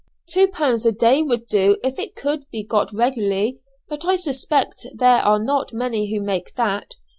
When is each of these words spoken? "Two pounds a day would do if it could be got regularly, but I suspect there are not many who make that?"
"Two 0.27 0.47
pounds 0.47 0.83
a 0.87 0.91
day 0.91 1.21
would 1.21 1.45
do 1.47 1.77
if 1.83 1.99
it 1.99 2.15
could 2.15 2.49
be 2.49 2.63
got 2.65 2.91
regularly, 2.91 3.59
but 3.87 4.03
I 4.03 4.15
suspect 4.15 4.87
there 4.95 5.17
are 5.21 5.37
not 5.37 5.73
many 5.73 6.11
who 6.11 6.23
make 6.25 6.55
that?" 6.55 6.95